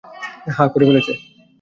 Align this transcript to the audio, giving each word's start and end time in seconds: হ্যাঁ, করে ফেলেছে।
হ্যাঁ, 0.47 0.69
করে 0.69 0.85
ফেলেছে। 0.85 1.13